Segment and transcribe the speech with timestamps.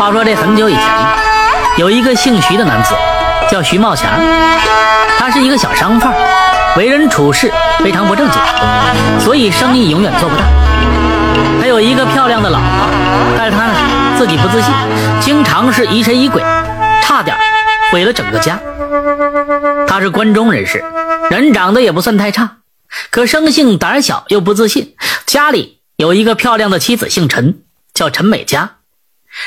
[0.00, 0.82] 话说这很久以前，
[1.76, 2.94] 有一个姓徐的男子，
[3.50, 4.10] 叫徐茂强，
[5.18, 6.10] 他是一个小商贩，
[6.78, 8.40] 为人处事非常不正经，
[9.22, 10.42] 所以生意永远做不大。
[11.60, 12.66] 他有一个漂亮的老婆，
[13.36, 13.74] 但是他呢
[14.16, 14.72] 自己不自信，
[15.20, 16.42] 经常是疑神疑鬼，
[17.02, 17.36] 差点
[17.92, 18.58] 毁了整个家。
[19.86, 20.82] 他是关中人士，
[21.28, 22.56] 人长得也不算太差，
[23.10, 24.94] 可生性胆小又不自信。
[25.26, 27.58] 家里有一个漂亮的妻子，姓陈，
[27.92, 28.70] 叫陈美嘉。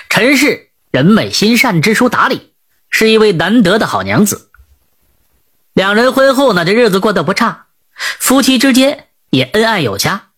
[0.09, 2.53] 陈氏人美心善，知书达理，
[2.89, 4.49] 是一位难得的好娘子。
[5.73, 10.29] 两人婚后呢，这日子过得不差，夫妻之间也恩爱有加。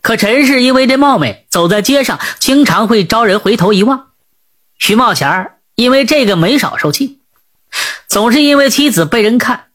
[0.00, 4.12] 可陈氏因为这貌美，走在街上经常会招人回头一望。
[4.78, 7.20] 徐茂前因为这个没少受气，
[8.06, 9.66] 总是因为妻子被人看，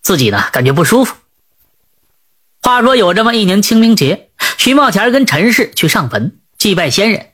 [0.00, 1.16] 自己呢感觉不舒服。
[2.62, 7.29] 话说有这么一年清明节，徐茂前跟陈氏去上坟祭拜先人。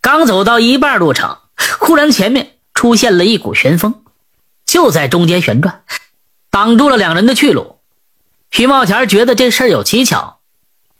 [0.00, 1.38] 刚走到一半路程，
[1.78, 4.02] 忽然前面出现了一股旋风，
[4.64, 5.82] 就在中间旋转，
[6.50, 7.80] 挡住了两人的去路。
[8.50, 10.38] 徐茂前觉得这事儿有蹊跷，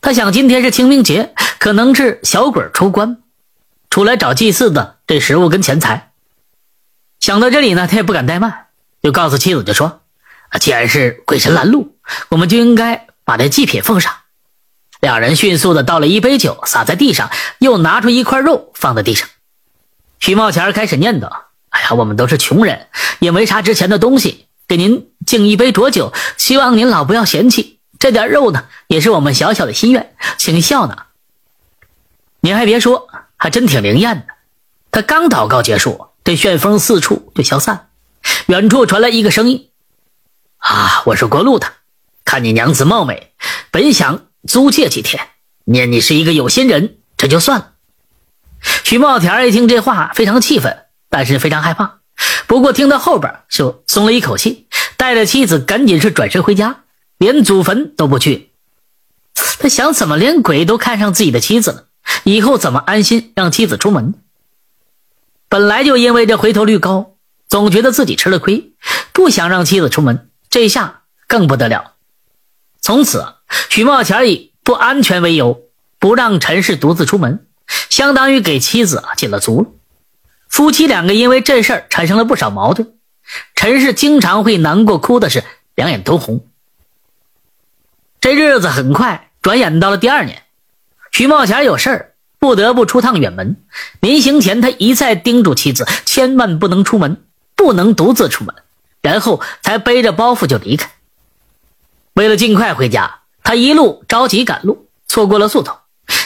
[0.01, 3.23] 他想今天是清明节，可能是小鬼出关，
[3.89, 6.13] 出来找祭祀的这食物跟钱财。
[7.19, 8.67] 想到这里呢，他也不敢怠慢，
[9.03, 10.03] 就告诉妻子就说
[10.61, 11.97] ：“既然是鬼神拦路，
[12.29, 14.15] 我们就应该把这祭品奉上。”
[15.01, 19.29] 两人迅速的倒了一杯酒，洒在地上，又拿出一块肉放在地上。
[20.19, 21.31] 徐茂前开始念叨
[21.71, 27.81] ：“哎呀，我们都是穷人，也没啥值钱的东西，给您敬一杯浊酒，希望您老不要嫌弃。
[27.99, 31.07] 这点肉呢，也是我们小小的心愿，请笑纳。”
[32.41, 34.27] 您还别说，还真挺灵验的。
[34.91, 37.89] 他刚祷告结束，这旋风四处就消散，
[38.47, 39.71] 远处传来一个声音
[40.59, 41.67] ：“啊，我是过路的，
[42.27, 43.33] 看你娘子貌美，
[43.71, 45.29] 本想……”租借几天，
[45.65, 47.73] 念你是一个有心人，这就算了。
[48.85, 52.01] 徐茂田一听这话，非常气愤，但是非常害怕。
[52.47, 56.85] 不过听到后边，就松了一口气，带着妻子赶紧是转身回家，
[57.19, 58.51] 连祖坟都不去。
[59.59, 61.87] 他想，怎么连鬼都看上自己的妻子了？
[62.25, 64.15] 以后怎么安心让妻子出门？
[65.49, 67.17] 本来就因为这回头率高，
[67.49, 68.73] 总觉得自己吃了亏，
[69.13, 70.31] 不想让妻子出门。
[70.49, 71.93] 这下更不得了，
[72.81, 73.35] 从此。
[73.69, 75.63] 许茂前以不安全为由，
[75.99, 77.47] 不让陈氏独自出门，
[77.89, 79.69] 相当于给妻子进了足了。
[80.49, 82.95] 夫妻两个因为这事儿产生了不少矛盾，
[83.55, 85.45] 陈氏经常会难过，哭的是
[85.75, 86.47] 两眼通红。
[88.21, 90.43] 这日子很快转眼到了第二年，
[91.13, 93.57] 许茂前有事儿，不得不出趟远门。
[94.01, 97.23] 临行前，他一再叮嘱妻子，千万不能出门，
[97.57, 98.55] 不能独自出门，
[99.01, 100.91] 然后才背着包袱就离开。
[102.15, 103.20] 为了尽快回家。
[103.43, 105.77] 他一路着急赶路，错过了宿头，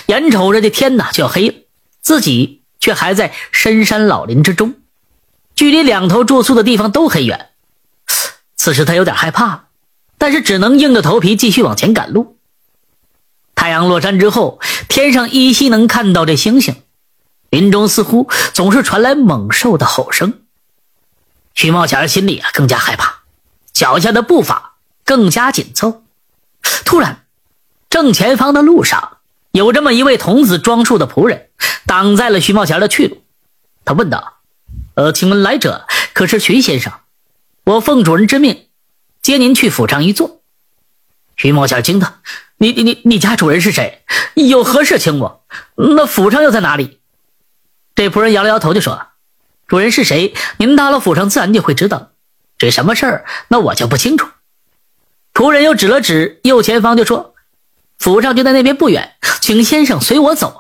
[0.07, 1.55] 眼瞅着这天呐就要黑了，
[2.01, 4.75] 自己却还在深山老林之中，
[5.55, 7.51] 距离两头住宿的地方都很远。
[8.57, 9.67] 此时他有点害怕，
[10.19, 12.39] 但是只能硬着头皮继续往前赶路。
[13.55, 16.83] 太阳落山之后，天上依稀能看到这星星，
[17.51, 20.41] 林中似乎总是传来猛兽的吼声。
[21.55, 23.23] 徐茂前心里啊更加害怕，
[23.73, 24.75] 脚下的步伐
[25.05, 26.04] 更加紧凑。
[26.85, 27.25] 突然，
[27.91, 29.19] 正前方的路上
[29.53, 31.49] 有这么一位童子装束的仆人，
[31.87, 33.23] 挡在了徐茂贤的去路。
[33.85, 34.39] 他问道
[34.95, 36.93] ：“呃，请问来者可是徐先生？
[37.65, 38.69] 我奉主人之命，
[39.23, 40.41] 接您去府上一坐。”
[41.37, 42.15] 徐茂贤惊道
[42.59, 44.05] ：“你你你你家主人是谁？
[44.35, 45.45] 有何事请我？
[45.77, 47.01] 那府上又在哪里？”
[47.95, 49.07] 这仆人摇了摇头，就说
[49.67, 50.35] ：“主人是谁？
[50.59, 52.11] 您到了府上自然就会知道。
[52.59, 54.29] 这什么事儿，那我就不清楚。”
[55.35, 57.35] 仆人又指了指右前方，就说
[57.99, 60.57] ：“府上就在那边不远，请先生随我走。”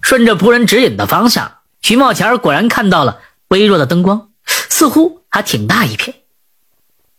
[0.00, 6.16] 顺着仆人指引的方向，徐茂前果然看到了微弱的灯光，似乎还挺大一片。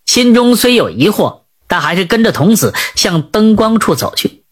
[0.07, 4.43] 心中虽有疑惑，但还是跟着童子向灯光处走去。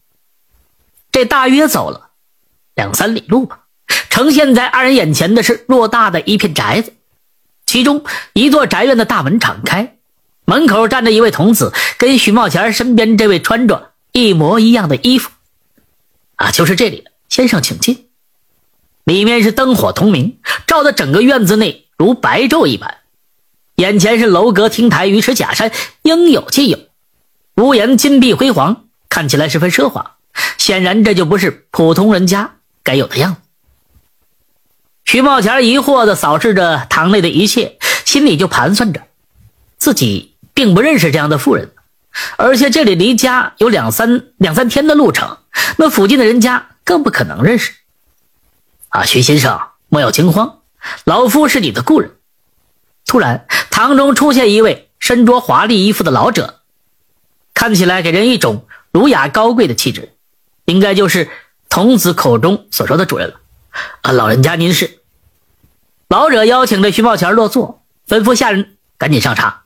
[1.11, 2.11] 这大约走了
[2.75, 3.61] 两三里路吧，
[4.11, 6.93] 呈现在二人眼前的是偌大的一片宅子，
[7.65, 9.96] 其中一座宅院的大门敞开。
[10.49, 15.29] 门口站着一位童子，跟许茂前身边这位穿着一模一样的衣服，
[16.37, 18.07] 啊，就是这里，先生请进。
[19.03, 22.99] 里面是灯火通明，照得整个院子内如白昼一般。
[23.75, 25.69] 眼前是楼阁亭台、鱼池假山，
[26.03, 26.79] 应有尽有。
[27.57, 30.15] 屋檐金碧辉煌，看起来十分奢华。
[30.57, 33.41] 显然，这就不是普通人家该有的样子。
[35.03, 39.01] 徐茂前疑惑地扫视着堂内的一切，心里就盘算着
[39.77, 40.35] 自己。
[40.57, 41.69] 并不认识这样的妇人，
[42.35, 45.37] 而且这里离家有两三两三天的路程，
[45.77, 47.73] 那附近的人家更不可能认识。
[48.89, 50.61] 啊，徐先生，莫要惊慌，
[51.05, 52.09] 老夫是你的故人。”
[53.05, 56.61] 突然，堂中出现一位身着华丽衣服的老者，
[57.53, 60.13] 看起来给人一种儒雅高贵的气质，
[60.65, 61.29] 应该就是
[61.69, 63.35] 童子口中所说的主人了。
[64.01, 65.01] 啊，老人家您是？
[66.09, 69.65] 老者邀请着徐茂前落座，吩咐下人赶紧上茶。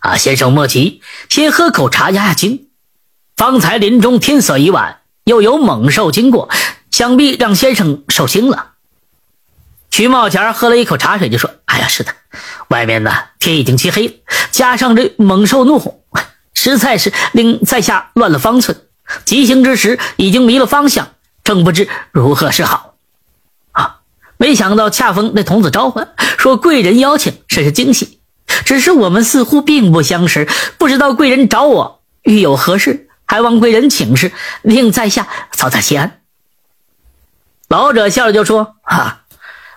[0.00, 2.68] 啊，先生莫急，先喝口茶压压惊。
[3.36, 6.50] 方才林中天色已晚，又有猛兽经过，
[6.90, 8.72] 想必让先生受惊了。
[9.90, 12.14] 徐茂前喝了一口茶水，就说：“哎呀，是的。”
[12.68, 16.02] 外面呢，天已经漆黑，加上这猛兽怒吼，
[16.54, 18.80] 实在是令在下乱了方寸。
[19.24, 21.10] 急行之时，已经迷了方向，
[21.42, 22.94] 正不知如何是好。
[23.72, 24.00] 啊！
[24.38, 28.19] 没想到恰逢那童子召唤，说贵人邀请，甚是惊喜。
[28.64, 30.48] 只是我们似乎并不相识，
[30.78, 36.20] 不知道贵人找我欲有何事，还望贵人请示，令在下早在西安。
[37.68, 39.22] 老者笑了就说：“哈，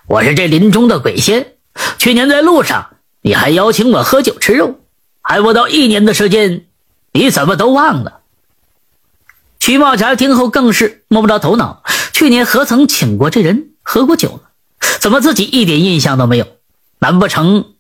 [0.08, 1.54] 我是这林中的鬼仙。”
[1.98, 4.80] 去年在路上，你还邀请我喝酒吃肉，
[5.22, 6.66] 还不到一年的时间，
[7.12, 8.20] 你怎么都忘了？
[9.60, 14.88] 徐茂才听后更是摸不着头脑，去年何曾请过这人喝过酒呢？
[15.00, 16.48] 怎么自己一点印象都没有？
[17.00, 17.73] 难不成，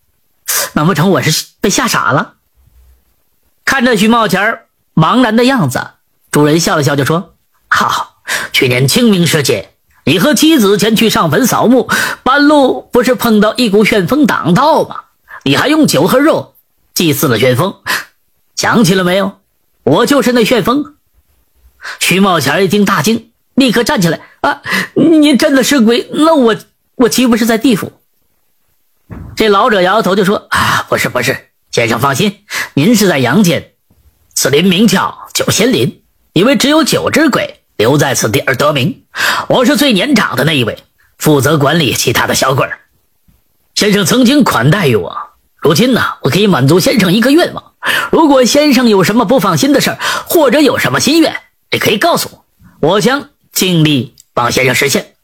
[0.74, 2.34] 难不成我是被吓傻了？
[3.66, 4.60] 看着徐茂前
[4.94, 5.80] 茫然的样子，
[6.32, 7.36] 主人笑了笑就说
[7.68, 8.18] ：“好，
[8.52, 9.70] 去年清明时节。”
[10.06, 11.90] 你和妻子前去上坟扫墓，
[12.24, 15.06] 半路不是碰到一股旋风挡道吗？
[15.44, 16.56] 你还用酒和肉
[16.94, 17.76] 祭祀了旋风，
[18.56, 19.40] 想起了没有？
[19.84, 20.96] 我就是那旋风。
[22.00, 24.62] 徐茂前一听大惊，立刻站起来：“啊，
[24.96, 26.10] 你真的是鬼？
[26.12, 26.56] 那我
[26.96, 27.94] 我岂不是在地府？”
[29.36, 33.72] 这老者摇摇头就说：“啊，不是不是，先生放心，您是在阳间。
[34.34, 36.04] 此林名叫九仙林，
[36.34, 39.04] 因为只有九只鬼。”留在此地而得名，
[39.50, 40.78] 我是最年长的那一位，
[41.18, 42.80] 负责管理其他的小鬼儿。
[43.74, 45.18] 先生曾经款待于我，
[45.58, 47.74] 如今呢，我可以满足先生一个愿望。
[48.12, 49.98] 如果先生有什么不放心的事儿，
[50.28, 51.36] 或者有什么心愿，
[51.72, 52.30] 也可以告诉
[52.80, 55.16] 我，我将尽力帮先生实现。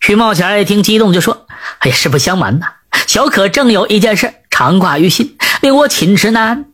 [0.00, 1.43] 徐茂前一听激动，就说
[1.84, 2.66] ：“哎呀，实不相瞒呐，
[3.06, 6.64] 小可正有一件事常挂于心，令我寝食难安。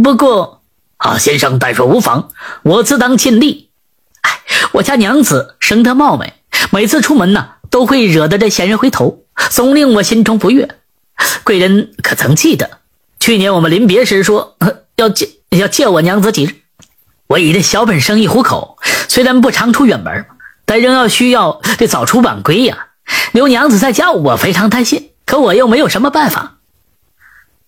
[0.00, 0.62] 不过
[0.96, 2.28] 啊，先生但说无妨，
[2.62, 3.70] 我自当尽力。”
[4.22, 4.30] 哎
[4.74, 6.34] 我家娘子生得貌美，
[6.70, 10.76] 每次出门呢，都会惹得这闲人回头，总令我心中不悦。
[11.42, 12.78] 贵人可曾记得，
[13.18, 14.56] 去年我们临别时说
[14.94, 16.54] 要借要借我娘子几日？
[17.26, 18.78] 我以这小本生意糊口，
[19.08, 20.26] 虽然不常出远门，
[20.64, 22.86] 但仍要需要这早出晚归呀。
[23.32, 26.58] 刘娘子在家，我非常担心，可我又没有什么办法。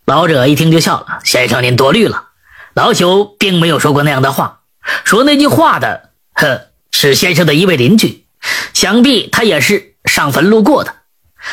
[0.05, 2.29] 老者一听就笑了：“先生您多虑了，
[2.75, 4.61] 老朽并没有说过那样的话。
[5.05, 8.27] 说那句话的，呵。”是先生的一位邻居，
[8.75, 10.94] 想必他也是上坟路过的，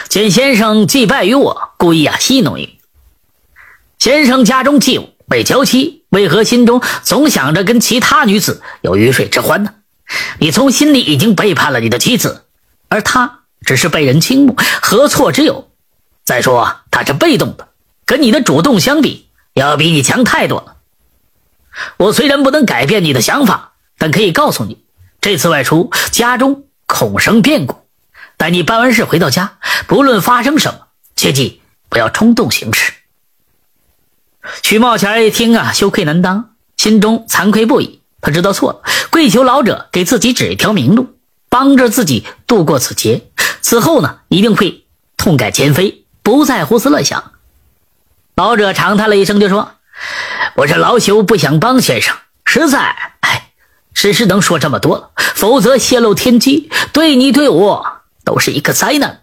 [0.10, 2.78] 见先生祭拜于我，故意啊戏弄你。
[3.98, 9.74] 先生家中祭物未娇妻，为何心中总想着跟其他女子有鱼水之欢呢？
[10.40, 12.44] 你从心里已经背叛了你的妻子，
[12.90, 13.39] 而他
[13.70, 15.70] 只是被人倾慕，何错之有？
[16.24, 17.68] 再说他是被动的，
[18.04, 20.78] 跟你的主动相比，要比你强太多了。
[21.98, 24.84] 我虽然不能改变你的想法，但可以告诉你。
[25.22, 27.86] 这次外出，家中恐生变故。
[28.38, 32.94] 待你办完事回到家，不论发生什么，切记不要冲动行事。
[34.64, 38.02] 徐茂前一听啊，羞愧难当，心中惭愧不已。
[38.20, 43.28] 他知道错了，跪求老者给自己指一条明路，帮着自己度过此劫。
[43.70, 47.34] 此后呢，一定会痛改前非，不再胡思乱想。
[48.34, 49.74] 老者长叹了一声，就说
[50.58, 53.52] ：“我这老朽不想帮先生，实在。”哎
[53.94, 59.22] 只是能说这么多了，否则泄露天机，对你对我都是一个灾难。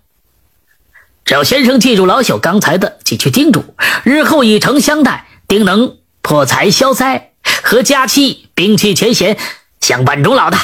[1.25, 3.75] 只要先生记住老朽刚才的几句叮嘱，
[4.05, 7.33] 日后以诚相待，定能破财消灾，
[7.65, 9.37] 和佳期摒弃前嫌，
[9.81, 10.57] 相伴终老的。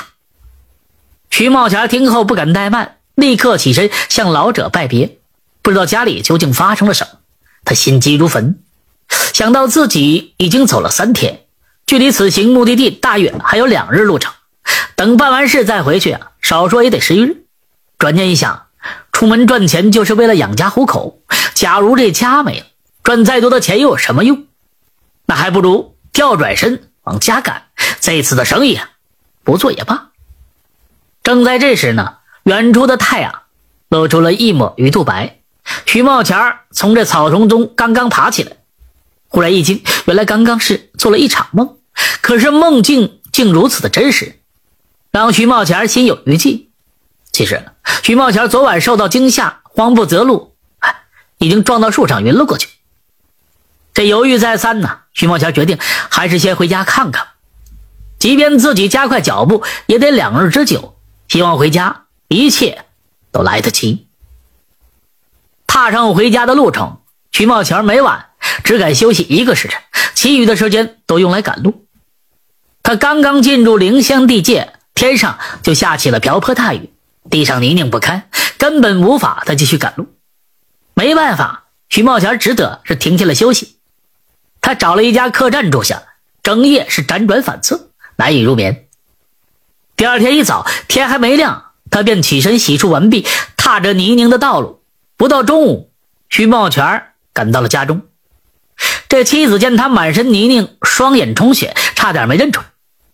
[1.30, 5.18] 徐茂霞听后不敢怠慢，立刻起身向老者拜别。
[5.62, 7.18] 不知道家里究竟发生了什么，
[7.64, 8.58] 他心急如焚，
[9.32, 11.44] 想到自己已经走了三天。
[11.86, 14.32] 距离此行目的地大约还有两日路程，
[14.96, 17.44] 等办完事再回去啊，少说也得十余日。
[17.98, 18.66] 转念一想，
[19.12, 21.20] 出门赚钱就是为了养家糊口，
[21.54, 22.66] 假如这家没了，
[23.04, 24.46] 赚再多的钱又有什么用？
[25.26, 27.64] 那还不如调转身往家赶。
[28.00, 28.90] 这次的生意啊，
[29.44, 30.08] 不做也罢。
[31.22, 32.14] 正在这时呢，
[32.44, 33.42] 远处的太阳
[33.88, 35.38] 露出了一抹鱼肚白。
[35.86, 38.56] 徐茂前从这草丛中刚刚爬起来，
[39.28, 41.76] 忽然一惊，原来刚刚是做了一场梦。
[42.20, 44.40] 可是梦境竟如此的真实，
[45.10, 46.70] 让徐茂前心有余悸。
[47.30, 47.64] 其实
[48.02, 50.54] 徐茂强昨晚受到惊吓，慌不择路，
[51.38, 52.68] 已经撞到树上晕了过去。
[53.94, 57.28] 这犹豫再三呢，徐茂强决定还是先回家看看，
[58.18, 60.96] 即便自己加快脚步，也得两日之久。
[61.28, 62.84] 希望回家一切
[63.30, 64.06] 都来得及。
[65.66, 67.00] 踏上回家的路程，
[67.30, 68.26] 徐茂强每晚
[68.62, 69.80] 只敢休息一个时辰，
[70.14, 71.86] 其余的时间都用来赶路。
[72.82, 76.90] 他刚刚进入灵乡地界，天上就下起了瓢泼大雨，
[77.30, 80.14] 地上泥泞不堪，根本无法再继续赶路。
[80.94, 83.78] 没办法，徐茂强只得是停下了休息。
[84.60, 86.02] 他找了一家客栈住下，
[86.42, 88.88] 整夜是辗转反侧，难以入眠。
[89.96, 93.24] 第二天一早，天还没亮，他便起身洗漱完毕，
[93.56, 94.82] 踏着泥泞的道路。
[95.16, 95.92] 不到中午，
[96.28, 98.02] 徐茂全赶到了家中。
[99.08, 102.66] 这妻子见他满身泥泞，双眼充血，差点没认出来，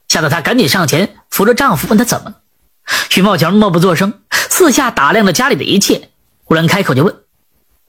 [0.09, 2.37] 吓得他赶紧上前扶着丈夫，问他怎么了。
[3.11, 6.11] 徐茂全默不作声，四下打量着家里的一切，
[6.45, 7.17] 忽然开口就问：“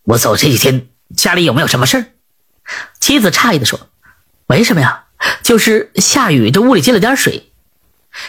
[0.04, 2.06] 我走这几天，家里有没有什么事儿？”
[3.00, 3.80] 妻子诧异地说
[4.48, 5.06] ：“没什么呀，
[5.44, 7.46] 就是下雨，这屋里进了点水。”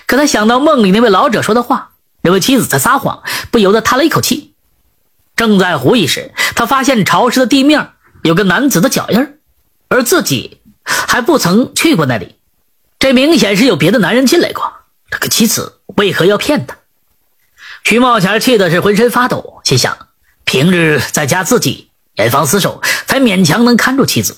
[0.06, 4.54] 可他想到梦里那位老者说的话，认为妻子在撒谎，不由得叹了一口气。
[5.36, 9.38] 正在狐疑时，他发现潮湿的地面有个男子的脚印
[9.88, 12.36] 而自己还不曾去过那里，
[12.98, 14.72] 这明显是有别的男人进来过。
[15.10, 16.76] 这个妻子为何要骗他？
[17.84, 19.96] 徐茂前气的是浑身发抖，心想：
[20.44, 24.36] 平日在家自己严防死守，才勉强能看住妻子，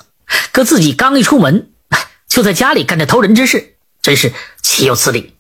[0.52, 1.70] 可自己刚一出门，
[2.28, 5.34] 就在家里干这偷人之事，真是岂有此理！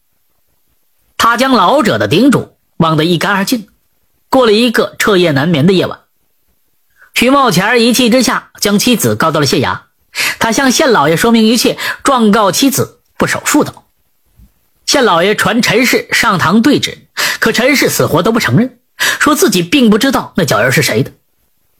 [1.22, 3.68] 他将老者的叮嘱忘得一干二净，
[4.28, 6.00] 过了一个彻夜难眠的夜晚。
[7.14, 9.82] 徐茂前一气之下将妻子告到了县衙，
[10.40, 13.84] 他向县老爷说明一切，状告妻子不守妇道。
[14.84, 17.06] 县老爷传陈氏上堂对质，
[17.38, 18.80] 可陈氏死活都不承认，
[19.20, 21.12] 说自己并不知道那脚印是谁的。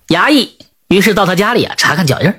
[0.07, 0.57] 衙役
[0.87, 2.33] 于是到他家里啊查看脚印，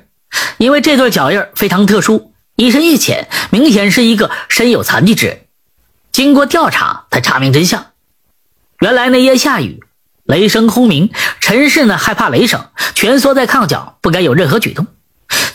[0.57, 5.41] 因为这对脚印非常特殊，一深一浅，明显是一个身有残疾之人。
[6.13, 7.87] 经过调查，才查明真相。
[8.79, 9.83] 原来那夜下雨，
[10.25, 14.85] 雷声轰鸣，陈氏呢害怕雷声，蜷缩在炕角，不敢有任何举动。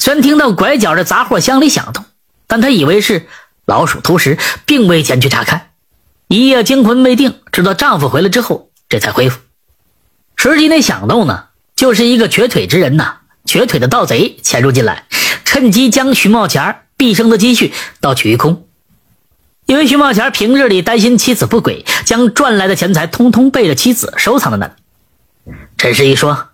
[0.00, 2.04] 虽然听到拐角的杂货箱里响动，
[2.48, 3.28] 但他以为是
[3.66, 4.36] 老鼠偷食，
[4.66, 5.70] 并未前去查看。
[6.26, 9.38] 一夜惊魂未定，直到丈夫回来之后，这才恢复。
[10.34, 11.44] 实际那响动呢，
[11.76, 15.06] 就是一个瘸腿之人呐，瘸腿的盗贼潜入进来，
[15.44, 18.67] 趁机将徐茂钱毕生的积蓄盗取一空。
[19.68, 24.72] 因为徐茂前平日里担心妻子不轨，将赚来的钱财通通背着妻子收藏在那里。
[25.76, 26.48] 陈世一说：“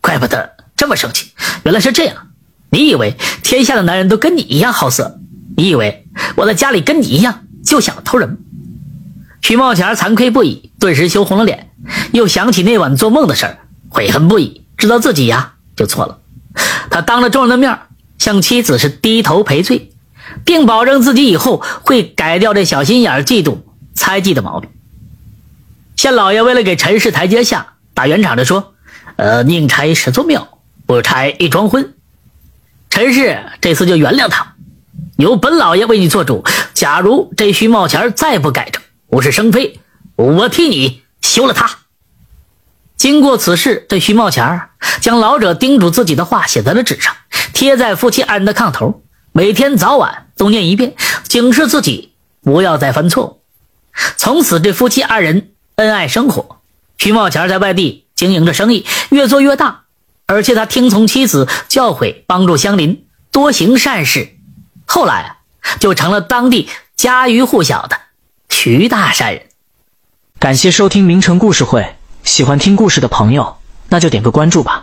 [0.00, 1.32] 怪不得这么生气，
[1.64, 2.28] 原来是这样。
[2.70, 5.18] 你以为天下的男人都跟你一样好色？
[5.56, 6.06] 你以为
[6.36, 8.38] 我在家里跟你一样就想偷人？”
[9.42, 11.72] 徐茂前惭愧不已，顿时羞红了脸，
[12.12, 13.58] 又想起那晚做梦的事儿，
[13.88, 16.20] 悔恨不已，知道自己呀就错了。
[16.90, 17.76] 他当着众人的面
[18.18, 19.90] 向妻子是低头赔罪。
[20.44, 23.58] 并保证自己以后会改掉这小心眼、嫉妒、
[23.94, 24.70] 猜忌的毛病。
[25.96, 28.74] 县老爷为了给陈氏台阶下，打圆场的说
[29.16, 31.94] ：“呃，宁拆十座庙，不拆一桩婚。
[32.88, 34.54] 陈氏这次就原谅他，
[35.18, 36.44] 由本老爷为你做主。
[36.72, 39.78] 假如这徐茂钱再不改正，无事生非，
[40.16, 41.70] 我替你休了他。”
[42.96, 44.62] 经过此事，这徐茂钱
[45.00, 47.14] 将老者叮嘱自己的话写在了纸上，
[47.52, 49.02] 贴在夫妻二人的炕头。
[49.32, 53.42] 每天早晚都念一遍，警示自己不要再犯错误。
[54.16, 56.60] 从此，这夫妻二人恩爱生活。
[56.98, 59.82] 徐茂钱在外地经营着生意，越做越大，
[60.26, 64.36] 而且他听从妻子教诲，帮助乡邻，多行善事。
[64.84, 65.36] 后来
[65.78, 67.96] 就成了当地家喻户晓的
[68.48, 69.46] 徐大善人。
[70.40, 71.94] 感谢收听名城故事会，
[72.24, 73.58] 喜欢听故事的朋友，
[73.88, 74.79] 那就点个关注吧。